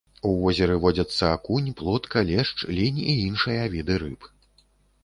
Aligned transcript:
У 0.27 0.29
возеры 0.43 0.77
водзяцца 0.85 1.29
акунь, 1.35 1.67
плотка, 1.83 2.25
лешч, 2.31 2.57
лінь 2.79 2.99
і 3.05 3.09
іншыя 3.29 3.71
віды 3.77 4.01
рыб. 4.07 4.31